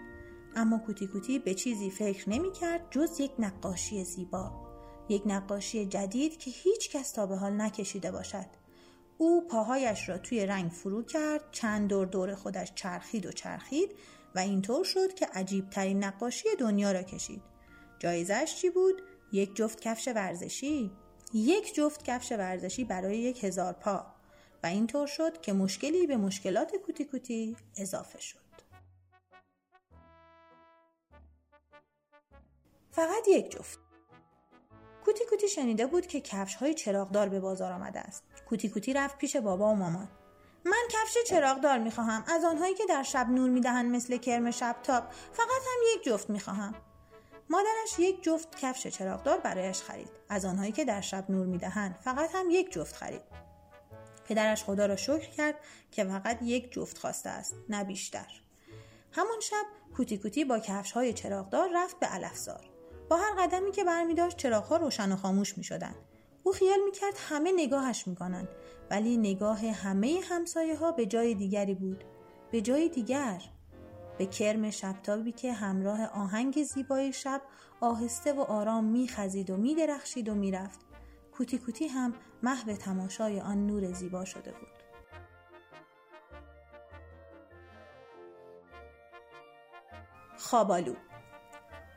اما 0.56 0.78
کوتی 0.78 1.08
کوتی 1.08 1.40
به 1.40 1.54
چیزی 1.54 1.90
فکر 1.90 2.30
نمی 2.30 2.52
کرد 2.52 2.88
جز 2.92 3.20
یک 3.20 3.32
نقاشی 3.40 4.04
زیبا. 4.04 4.52
یک 5.10 5.22
نقاشی 5.26 5.86
جدید 5.86 6.38
که 6.38 6.52
هیچ 6.52 6.92
کس 6.92 7.12
تا 7.12 7.26
به 7.26 7.36
حال 7.36 7.62
نکشیده 7.62 8.12
باشد. 8.12 8.46
او 9.18 9.48
پاهایش 9.48 10.10
را 10.10 10.18
توی 10.18 10.46
رنگ 10.46 10.72
فرو 10.72 11.04
کرد 11.04 11.52
چند 11.52 11.90
دور 11.90 12.06
دور 12.06 12.36
خودش 12.36 12.72
چرخید 12.76 13.26
و 13.26 13.32
چرخید 13.32 13.96
و 14.36 14.40
اینطور 14.40 14.84
شد 14.84 15.14
که 15.14 15.26
عجیب 15.26 15.70
ترین 15.70 16.04
نقاشی 16.04 16.48
دنیا 16.60 16.92
را 16.92 17.04
کشید. 17.04 17.42
جایزش 18.00 18.56
چی 18.62 18.70
بود؟ 18.70 19.02
یک 19.32 19.56
جفت 19.56 19.82
کفش 19.82 20.08
ورزشی. 20.08 20.92
یک 21.34 21.76
جفت 21.76 22.04
کفش 22.04 22.32
ورزشی 22.32 22.84
برای 22.84 23.18
یک 23.18 23.44
هزار 23.44 23.74
پا 23.74 24.06
و 24.64 24.68
اینطور 24.68 25.08
شد 25.08 25.42
که 25.42 25.54
مشکلی 25.54 26.08
به 26.08 26.18
مشکلات 26.18 26.76
کوتی 26.76 27.06
کوتی 27.06 27.56
اضافه 27.78 28.20
شد 28.20 28.40
فقط 32.92 33.28
یک 33.28 33.52
جفت 33.52 33.80
کوتی 35.06 35.26
کوتی 35.30 35.48
شنیده 35.48 35.88
بود 35.88 36.08
که 36.08 36.22
کفش 36.22 36.56
های 36.56 36.74
چراغدار 36.74 37.30
به 37.30 37.40
بازار 37.40 37.72
آمده 37.72 38.00
است. 38.00 38.24
کوتی 38.50 38.70
کوتی 38.70 38.94
رفت 38.94 39.18
پیش 39.18 39.36
بابا 39.36 39.72
و 39.72 39.76
مامان. 39.76 40.08
من 40.66 40.88
کفش 40.90 41.18
چراغدار 41.28 41.78
می‌خواهم 41.78 42.24
از 42.28 42.44
آنهایی 42.44 42.74
که 42.74 42.84
در 42.90 43.04
شب 43.04 43.30
نور 43.30 43.50
می‌دهند 43.50 43.96
مثل 43.96 44.18
کرم 44.18 44.52
شب 44.52 44.76
تاب 44.84 45.04
فقط 45.34 45.48
هم 45.48 45.96
یک 45.96 46.04
جفت 46.04 46.30
می‌خواهم 46.30 46.76
مادرش 47.50 48.00
یک 48.00 48.24
جفت 48.24 48.60
کفش 48.60 48.88
چراغدار 48.88 49.38
برایش 49.38 49.82
خرید 49.82 50.10
از 50.30 50.46
آنهایی 50.46 50.72
که 50.72 50.86
در 50.86 51.02
شب 51.02 51.26
نور 51.30 51.46
می‌دهند 51.46 51.96
فقط 51.96 52.36
هم 52.36 52.46
یک 52.50 52.72
جفت 52.72 52.96
خرید 52.96 53.22
پدرش 54.26 54.64
خدا 54.64 54.86
را 54.86 54.96
شکر 54.96 55.30
کرد 55.30 55.56
که 55.92 56.04
فقط 56.04 56.38
یک 56.42 56.72
جفت 56.72 56.98
خواسته 56.98 57.30
است 57.30 57.56
نه 57.70 57.84
بیشتر 57.84 58.28
همان 59.12 59.40
شب 59.40 59.66
کوتی 59.96 60.18
کوتی 60.18 60.46
با 60.46 60.60
کفش 60.60 60.92
های 60.92 61.14
چراغدار 61.14 61.70
رفت 61.74 62.00
به 62.00 62.06
علفزار 62.06 62.76
با 63.10 63.18
هر 63.18 63.36
قدمی 63.40 63.72
که 63.72 63.84
برمی 63.84 64.14
داشت 64.14 64.38
چراغها 64.38 64.78
روشن 64.78 65.12
و 65.12 65.16
خاموش 65.16 65.58
می 65.58 65.64
شدن. 65.64 65.96
او 66.44 66.52
خیال 66.52 66.80
می 66.86 66.92
کرد 66.92 67.14
همه 67.30 67.52
نگاهش 67.56 68.08
می 68.08 68.16
کنن. 68.16 68.48
ولی 68.92 69.18
نگاه 69.18 69.68
همه 69.68 70.22
همسایه 70.30 70.76
ها 70.76 70.92
به 70.92 71.06
جای 71.06 71.36
دیگری 71.36 71.74
بود. 71.74 72.04
به 72.52 72.62
جای 72.62 72.90
دیگر. 72.90 73.42
به 74.18 74.26
کرم 74.26 74.70
شبتابی 74.70 75.32
که 75.32 75.54
همراه 75.54 76.06
آهنگ 76.06 76.64
زیبای 76.64 77.14
شب 77.14 77.42
آهسته 77.82 78.34
و 78.34 78.42
آرام 78.42 78.84
می 78.84 79.08
خزید 79.08 79.50
و 79.50 79.58
می 79.58 79.76
درخشید 79.76 80.30
و 80.30 80.36
می 80.36 80.52
رفت. 80.52 80.80
کوتی 81.32 81.58
کوتی 81.58 81.88
هم 81.88 82.14
محو 82.44 82.74
تماشای 82.74 83.42
آن 83.42 83.68
نور 83.68 83.92
زیبا 83.92 84.26
شده 84.26 84.52
بود. 84.52 84.76
خوابالو. 90.38 90.94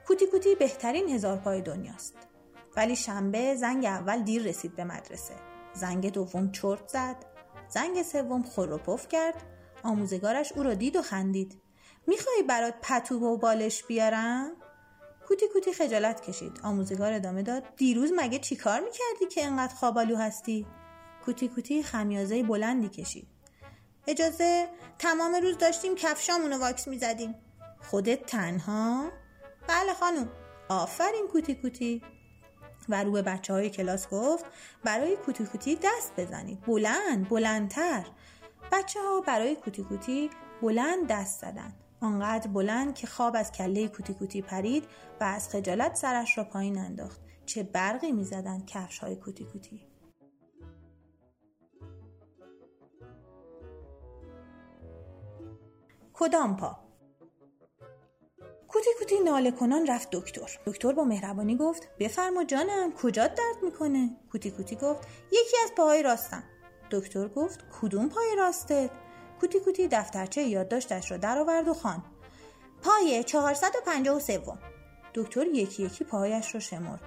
کوتی 0.07 0.27
کوتی 0.27 0.55
بهترین 0.55 1.09
هزار 1.09 1.37
پای 1.37 1.63
دنیاست. 1.63 2.15
ولی 2.77 2.97
شنبه 2.97 3.55
زنگ 3.55 3.85
اول 3.85 4.23
دیر 4.23 4.43
رسید 4.43 4.77
به 4.77 4.85
مدرسه. 4.85 5.35
زنگ 5.75 6.13
دوم 6.13 6.53
چرت 6.53 6.89
زد. 6.89 7.17
زنگ 7.69 8.03
سوم 8.03 8.43
خور 8.43 8.73
و 8.73 8.79
پف 8.79 9.09
کرد. 9.09 9.43
آموزگارش 9.83 10.53
او 10.53 10.63
را 10.63 10.75
دید 10.75 10.97
و 10.97 11.03
خندید. 11.03 11.68
می‌خوای 12.09 12.43
برات 12.49 12.75
پتو 12.83 13.19
و 13.19 13.37
بالش 13.37 13.85
بیارم؟ 13.85 14.51
کوتی 15.27 15.47
کوتی 15.53 15.73
خجالت 15.73 16.21
کشید. 16.21 16.61
آموزگار 16.63 17.13
ادامه 17.13 17.43
داد. 17.43 17.63
دیروز 17.77 18.13
مگه 18.17 18.39
چیکار 18.39 18.81
می‌کردی 18.81 19.27
که 19.31 19.45
انقدر 19.47 19.75
خوابالو 19.75 20.17
هستی؟ 20.17 20.67
کوتی 21.25 21.49
کوتی 21.49 21.83
خمیازه 21.83 22.43
بلندی 22.43 22.89
کشید. 22.89 23.29
اجازه 24.07 24.69
تمام 24.99 25.35
روز 25.35 25.59
داشتیم 25.59 25.95
کفشامونو 25.95 26.59
واکس 26.59 26.89
می‌زدیم. 26.89 27.35
خودت 27.91 28.27
تنها؟ 28.27 29.11
بله 29.69 29.95
خانم 29.95 30.29
آفرین 30.69 31.29
کوتی 31.33 31.55
کوتی. 31.55 32.03
و 32.89 33.05
رو 33.05 33.13
به 33.13 33.23
بچه 33.23 33.53
های 33.53 33.71
کلاس 33.71 34.09
گفت 34.09 34.45
برای 34.85 35.17
کوتی 35.17 35.45
کوتی 35.45 35.79
دست 35.83 36.13
بزنید. 36.17 36.61
بلند 36.61 37.29
بلندتر. 37.29 38.07
بچه 38.73 39.01
ها 39.01 39.21
برای 39.21 39.57
کوتی 39.57 39.83
کوتی 39.83 40.31
بلند 40.63 41.07
دست 41.07 41.41
زدن. 41.41 41.75
آنقدر 42.01 42.51
بلند 42.51 42.95
که 42.95 43.07
خواب 43.07 43.37
از 43.37 43.53
کله 43.53 43.89
کوتی 43.89 44.15
کوتی 44.15 44.43
پرید 44.43 44.85
و 45.21 45.25
از 45.25 45.49
خجالت 45.49 45.95
سرش 45.95 46.39
را 46.39 46.45
پایین 46.45 46.79
انداخت. 46.79 47.21
چه 47.47 47.63
برقی 47.63 48.13
می‌زدند 48.13 48.67
کفش 48.67 48.99
های 48.99 49.17
کوتی 49.17 49.45
کوتی. 49.45 49.87
کدام 56.13 56.57
پا؟ 56.57 56.79
کوتی 58.69 58.91
کوتی 58.99 59.21
ناله 59.25 59.51
کنان 59.51 59.87
رفت 59.87 60.09
دکتر. 60.11 60.59
دکتر 60.67 60.93
با 60.93 61.05
مهربانی 61.05 61.57
گفت 61.57 61.89
بفرما 61.99 62.45
جانم 62.45 62.93
کجا 62.93 63.27
درد 63.27 63.63
می‌کنه؟ 63.63 64.17
کوتی 64.33 64.51
کوتی 64.51 64.77
گفت 64.77 65.09
یکی 65.27 65.57
از 65.65 65.71
پاهای 65.77 66.03
راستم. 66.03 66.45
دکتر 66.91 67.29
گفت 67.29 67.65
کدوم 67.81 68.09
پای 68.09 68.37
راستت؟ 68.37 68.91
کوتی 69.41 69.61
کوتی 69.61 69.89
دفترچه 69.89 70.43
یادداشتش 70.43 71.11
را 71.11 71.17
درآورد 71.17 71.69
و 71.69 71.75
خوان 71.75 72.03
پای 72.83 73.25
453 73.25 74.43
دکتر 75.15 75.47
یکی 75.47 75.83
یکی 75.83 76.05
پاهایش 76.05 76.55
را 76.55 76.61
شمرد. 76.61 77.01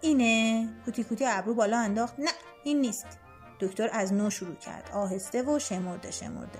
اینه؟ 0.00 0.68
کوتی 0.84 1.04
کوتی 1.04 1.24
ابرو 1.26 1.54
بالا 1.54 1.78
انداخت. 1.78 2.14
نه 2.18 2.30
این 2.64 2.80
نیست. 2.80 3.06
دکتر 3.60 3.90
از 3.92 4.12
نو 4.12 4.30
شروع 4.30 4.54
کرد. 4.54 4.90
آهسته 4.94 5.42
و 5.42 5.58
شمرده 5.58 6.10
شمرده. 6.10 6.58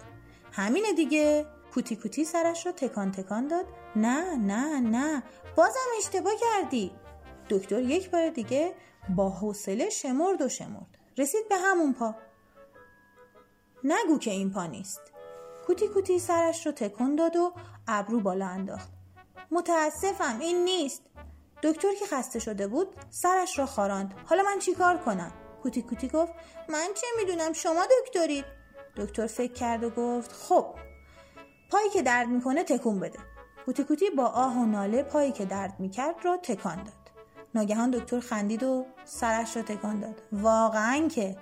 همینه 0.53 0.93
دیگه. 0.93 1.47
کوتی 1.75 1.97
کوتی 1.97 2.25
سرش 2.25 2.67
رو 2.67 2.73
تکان 2.73 3.12
تکان 3.12 3.49
داد. 3.49 3.65
نه 3.97 4.37
نه 4.37 4.81
نه. 4.81 5.23
بازم 5.57 5.91
اشتباه 5.99 6.33
کردی. 6.41 6.93
دکتر 7.50 7.81
یک 7.81 8.11
بار 8.11 8.29
دیگه 8.29 8.75
با 9.17 9.31
حوصله 9.31 9.91
شمرد 9.91 10.43
و 10.43 10.49
شمرد. 10.49 10.99
رسید 11.19 11.49
به 11.49 11.57
همون 11.57 11.93
پا. 11.93 12.15
نگو 13.85 14.19
که 14.19 14.31
این 14.31 14.50
پا 14.50 14.67
نیست. 14.67 15.00
کوتی 15.71 15.89
کوتی 15.89 16.19
سرش 16.19 16.67
رو 16.67 16.73
تکون 16.73 17.17
داد 17.17 17.37
و 17.37 17.53
ابرو 17.89 18.21
بالا 18.21 18.47
انداخت. 18.47 18.89
متاسفم 19.50 20.39
این 20.41 20.65
نیست. 20.65 21.03
دکتر 21.62 21.95
که 21.95 22.07
خسته 22.07 22.39
شده 22.39 22.67
بود 22.67 22.89
سرش 23.11 23.59
را 23.59 23.67
خاراند. 23.67 24.15
حالا 24.27 24.43
من 24.43 24.59
چیکار 24.59 24.99
کنم؟ 24.99 25.33
کوتی 25.62 25.83
کوتی 25.83 26.09
گفت 26.09 26.33
من 26.69 26.89
چه 26.95 27.07
می‌دونم؟ 27.17 27.53
شما 27.53 27.87
دکترید. 28.00 28.45
دکتر 28.97 29.27
فکر 29.27 29.53
کرد 29.53 29.85
و 29.85 29.91
گفت 29.91 30.33
خب 30.33 30.67
پایی 31.71 31.91
که 31.91 32.03
درد 32.03 32.29
می‌کنه 32.29 32.65
تکون 32.65 33.00
بده. 33.00 33.19
کوتی 33.67 33.85
کوتی 33.85 34.11
با 34.11 34.27
آه 34.27 34.57
و 34.59 34.67
ناله 34.67 35.03
پایی 35.03 35.33
که 35.33 35.45
درد 35.45 35.81
می‌کرد 35.81 36.17
را 36.25 36.37
تکان 36.37 36.77
داد. 36.77 37.11
ناگهان 37.55 37.91
دکتر 37.91 38.21
خندید 38.21 38.62
و 38.62 38.87
سرش 39.05 39.57
را 39.57 39.62
تکان 39.62 40.00
داد. 40.00 40.23
واقعا 40.33 41.09
که؟ 41.09 41.37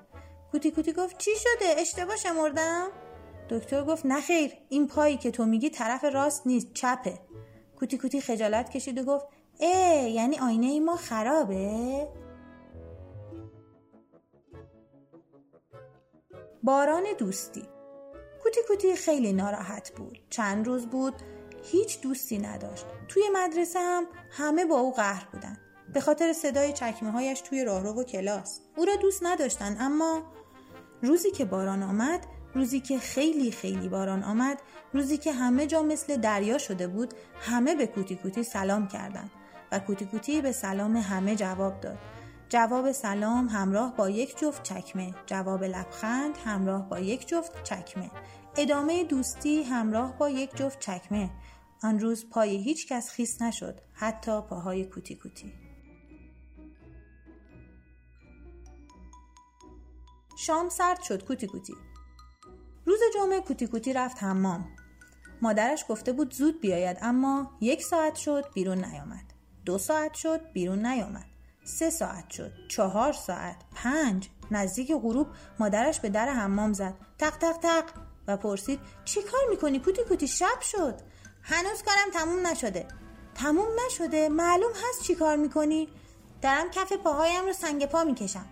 کوتی 0.51 0.71
کوتی 0.71 0.93
گفت 0.93 1.19
چی 1.19 1.31
شده؟ 1.37 1.81
اشتباه 1.81 2.17
شمردم؟ 2.17 2.89
دکتر 3.51 3.85
گفت 3.85 4.07
نه 4.07 4.21
خیر 4.21 4.53
این 4.69 4.87
پایی 4.87 5.17
که 5.17 5.31
تو 5.31 5.45
میگی 5.45 5.71
طرف 5.71 6.05
راست 6.05 6.47
نیست 6.47 6.73
چپه. 6.75 7.19
کوتی 7.79 7.99
کوتی 7.99 8.21
خجالت 8.21 8.71
کشید 8.71 8.99
و 8.99 9.05
گفت 9.05 9.27
اه 9.61 10.09
یعنی 10.09 10.39
آینه 10.39 10.67
ای 10.67 10.81
ما 10.81 10.97
خرابه؟ 10.97 12.09
باران 16.63 17.05
دوستی. 17.19 17.63
کوتی 18.43 18.61
کوتی 18.69 18.97
خیلی 18.97 19.33
ناراحت 19.33 19.91
بود. 19.91 20.19
چند 20.31 20.67
روز 20.67 20.87
بود 20.87 21.15
هیچ 21.63 22.01
دوستی 22.01 22.39
نداشت. 22.39 22.87
توی 23.09 23.23
مدرسه 23.33 23.79
هم 23.79 24.07
همه 24.31 24.65
با 24.65 24.81
او 24.81 24.93
قهر 24.93 25.29
بودن. 25.33 25.59
به 25.95 26.01
خاطر 26.01 26.33
صدای 26.33 26.73
چکمه 26.73 27.11
هایش 27.11 27.41
توی 27.41 27.65
راهرو 27.65 27.93
و 27.93 28.05
کلاس. 28.05 28.61
او 28.77 28.85
را 28.85 28.97
دوست 28.97 29.23
نداشتن 29.23 29.77
اما 29.81 30.23
روزی 31.03 31.31
که 31.31 31.45
باران 31.45 31.83
آمد 31.83 32.27
روزی 32.55 32.81
که 32.81 32.99
خیلی 32.99 33.51
خیلی 33.51 33.89
باران 33.89 34.23
آمد 34.23 34.63
روزی 34.93 35.19
که 35.19 35.33
همه 35.33 35.67
جا 35.67 35.83
مثل 35.83 36.17
دریا 36.17 36.59
شده 36.59 36.89
بود 36.89 37.15
همه 37.41 37.75
به 37.75 37.87
کوتی 37.87 38.17
کوتی 38.17 38.43
سلام 38.43 38.89
کردند 38.89 39.31
و 39.73 39.79
کوتی 39.79 40.05
کوتی 40.05 40.41
به 40.41 40.53
سلام 40.53 40.97
همه 40.97 41.37
جواب 41.37 41.81
داد. 41.81 41.99
جواب 42.49 42.93
سلام 42.93 43.49
همراه 43.49 43.97
با 43.97 44.11
یک 44.11 44.39
جفت 44.39 44.63
چکمه 44.63 45.15
جواب 45.27 45.65
لبخند 45.65 46.37
همراه 46.45 46.89
با 46.89 46.99
یک 46.99 47.29
جفت 47.29 47.63
چکمه. 47.63 48.11
ادامه 48.57 49.05
دوستی 49.05 49.63
همراه 49.63 50.19
با 50.19 50.31
یک 50.31 50.57
جفت 50.57 50.79
چکمه. 50.81 51.31
آن 51.83 51.99
روز 52.01 52.31
پای 52.31 52.57
هیچ 52.57 52.89
کس 52.89 53.11
خیس 53.11 53.43
نشد 53.43 53.81
حتی 53.93 54.41
پاهای 54.41 54.85
کوتی 54.85 55.15
کوتی. 55.15 55.53
شام 60.39 60.69
سرد 60.69 61.03
شد 61.03 61.25
کوتی 61.25 61.47
کوتی. 61.47 61.75
روز 62.89 63.01
جمعه 63.15 63.41
کوتی 63.41 63.67
کوتی 63.67 63.93
رفت 63.93 64.23
حمام. 64.23 64.69
مادرش 65.43 65.85
گفته 65.89 66.13
بود 66.13 66.35
زود 66.35 66.61
بیاید 66.61 66.99
اما 67.03 67.51
یک 67.61 67.83
ساعت 67.83 68.15
شد 68.15 68.45
بیرون 68.55 68.85
نیامد. 68.85 69.25
دو 69.65 69.79
ساعت 69.79 70.15
شد 70.15 70.53
بیرون 70.53 70.87
نیامد. 70.87 71.25
سه 71.65 71.91
ساعت 71.91 72.31
شد 72.31 72.53
چهار 72.69 73.13
ساعت 73.13 73.57
پنج. 73.75 74.29
نزدیک 74.51 74.93
غروب 74.93 75.27
مادرش 75.59 76.01
به 76.01 76.09
در 76.09 76.29
حمام 76.29 76.73
زد. 76.73 76.95
تق 77.19 77.39
تق 77.39 77.57
تق. 77.57 77.85
و 78.29 78.37
پرسید 78.37 78.81
چی 79.05 79.23
کار 79.23 79.41
می‌کنی؟ 79.51 79.79
کوتی 79.81 80.03
کوتی 80.09 80.29
شب 80.29 80.61
شد. 80.61 80.95
هنوز 81.43 81.83
کارم 81.83 82.11
تموم 82.13 82.47
نشده. 82.47 82.89
تموم 83.35 83.69
نشده؟ 83.87 84.29
معلوم 84.29 84.73
هست 84.73 85.03
چی 85.03 85.15
کار 85.15 85.37
می‌کنی؟ 85.37 85.89
دارم 86.43 86.71
کف 86.71 86.93
پاهایم 86.93 87.45
رو 87.45 87.53
سنگ 87.53 87.87
پا 87.87 88.05
می‌کشم. 88.05 88.47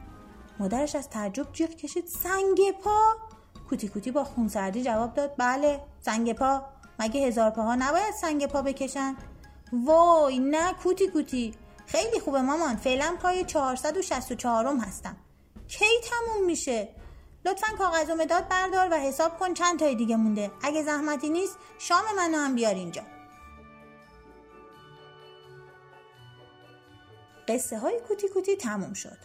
مادرش 0.58 0.94
از 0.94 1.08
تعجب 1.08 1.52
جیغ 1.52 1.70
کشید. 1.70 2.06
سنگ 2.06 2.58
پا؟ 2.84 3.25
کوتی 3.70 3.88
کوتی 3.88 4.10
با 4.10 4.24
خونسردی 4.24 4.82
جواب 4.82 5.14
داد 5.14 5.34
بله 5.38 5.80
سنگ 6.00 6.32
پا. 6.32 6.62
مگه 6.98 7.20
هزار 7.20 7.50
پاها 7.50 7.74
نباید 7.74 8.14
سنگ 8.14 8.46
پا 8.46 8.62
بکشن؟ 8.62 9.16
وای 9.72 10.38
نه 10.38 10.72
کوتی 10.72 11.08
کوتی 11.08 11.54
خیلی 11.86 12.20
خوبه 12.20 12.42
مامان 12.42 12.76
فعلا 12.76 13.16
پای 13.22 13.44
464 13.44 14.72
م 14.72 14.80
هستم. 14.80 15.16
کی 15.68 15.84
تموم 16.10 16.46
میشه؟ 16.46 16.88
لطفا 17.46 17.76
کاغذ 17.78 18.10
و 18.10 18.14
مداد 18.14 18.48
بردار 18.48 18.88
و 18.90 18.94
حساب 18.94 19.38
کن 19.38 19.54
چند 19.54 19.78
تای 19.78 19.94
دیگه 19.94 20.16
مونده. 20.16 20.50
اگه 20.62 20.82
زحمتی 20.82 21.28
نیست 21.28 21.58
شام 21.78 22.04
منو 22.16 22.36
هم 22.38 22.54
بیار 22.54 22.74
اینجا. 22.74 23.02
قصه 27.48 27.78
های 27.78 28.00
کوتی 28.08 28.28
کوتی 28.28 28.56
تموم 28.56 28.92
شد. 28.92 29.18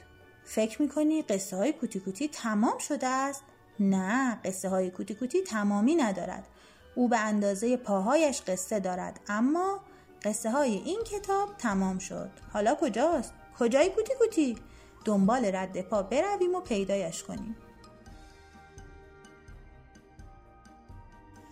فکر 0.46 0.82
می‌کنی 0.82 1.22
قصه 1.22 1.58
های 1.58 1.74
کوتی 1.74 2.00
کوتی 2.00 2.28
تمام 2.28 2.78
شده 2.78 3.08
است؟ 3.08 3.44
نه 3.90 4.40
قصه 4.46 4.70
های 4.70 4.92
کوتی 4.92 5.16
کوتی 5.16 5.42
تمامی 5.42 5.96
ندارد. 5.96 6.48
او 6.96 7.08
به 7.08 7.18
اندازه 7.20 7.78
پاهایش 7.78 8.42
قصه 8.42 8.80
دارد. 8.80 9.20
اما 9.28 9.80
قصه 10.24 10.52
های 10.52 10.74
این 10.76 11.04
کتاب 11.04 11.58
تمام 11.58 12.00
شد. 12.00 12.30
حالا 12.54 12.76
کجاست؟ 12.76 13.34
کجای 13.60 13.90
کوتی 13.90 14.14
کوتی؟ 14.20 14.58
دنبال 15.06 15.46
رد 15.46 15.82
پا 15.82 16.04
برویم 16.04 16.56
و 16.56 16.60
پیدایش 16.60 17.24
کنیم. 17.24 17.56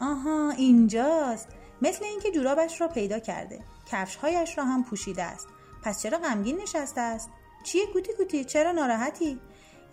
آها 0.01 0.51
اینجاست. 0.57 1.47
مثل 1.81 2.05
اینکه 2.05 2.31
جورابش 2.31 2.81
را 2.81 2.87
پیدا 2.87 3.19
کرده. 3.19 3.59
کفشهایش 3.91 4.57
را 4.57 4.63
هم 4.63 4.83
پوشیده 4.83 5.23
است. 5.23 5.47
پس 5.83 6.01
چرا 6.01 6.17
غمگین 6.17 6.61
نشسته 6.61 7.01
است؟ 7.01 7.29
چیه 7.63 7.85
کوتی 7.93 8.13
کوتی 8.13 8.45
چرا 8.45 8.71
ناراحتی؟ 8.71 9.39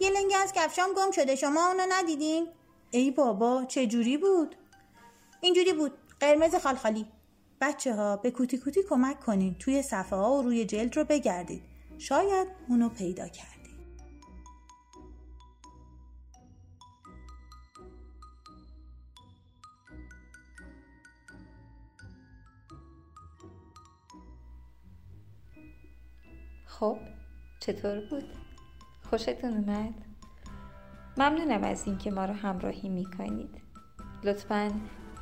یه 0.01 0.11
لنگه 0.11 0.37
از 0.37 0.53
کفشام 0.53 0.89
گم 0.97 1.11
شده. 1.11 1.37
شما 1.37 1.67
اونو 1.67 1.83
ندیدین؟ 1.89 2.49
ای 2.91 3.11
بابا 3.11 3.65
چه 3.65 3.87
جوری 3.87 4.19
بود؟ 4.19 4.57
اینجوری 5.41 5.73
بود. 5.73 5.93
قرمز 6.21 6.55
خالخالی 6.55 7.07
بچه 7.61 7.95
ها 7.95 8.17
به 8.17 8.31
کوتی 8.31 8.59
کوتی 8.59 8.83
کمک 8.83 9.21
کنین. 9.21 9.55
توی 9.59 9.83
صفحه 9.83 10.19
ها 10.19 10.33
و 10.33 10.43
روی 10.43 10.65
جلد 10.65 10.97
رو 10.97 11.05
بگردید 11.05 11.63
شاید 11.99 12.49
اونو 12.69 12.89
پیدا 12.89 13.29
کردید 13.29 13.57
خب 26.67 26.99
چطور 27.61 28.01
بود؟ 28.11 28.25
خوشتون 29.11 29.53
اومد؟ 29.55 29.95
ممنونم 31.17 31.65
از 31.65 31.87
اینکه 31.87 32.11
ما 32.11 32.25
رو 32.25 32.35
همراهی 32.35 32.89
می‌کنید. 32.89 33.63
لطفا 34.25 34.73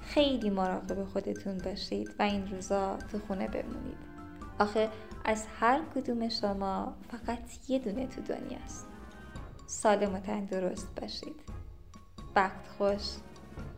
خیلی 0.03 0.51
مراقب 0.51 1.05
خودتون 1.05 1.59
باشید 1.59 2.15
و 2.19 2.23
این 2.23 2.51
روزا 2.51 2.97
تو 2.97 3.19
خونه 3.19 3.49
بمونید. 3.49 3.99
آخه 4.59 4.91
از 5.25 5.47
هر 5.61 5.81
کدوم 5.95 6.29
شما 6.29 6.97
فقط 7.11 7.71
یه 7.71 7.79
دونه 7.79 8.07
تو 8.07 8.21
دنیاست 8.21 8.87
سالم 9.67 10.15
و 10.15 10.19
تندرست 10.19 11.01
باشید. 11.01 11.41
وقت 12.37 12.67
خوش 12.79 13.03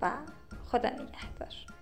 و 0.03 0.13
خدا 0.67 0.89
نگهدار. 0.89 1.76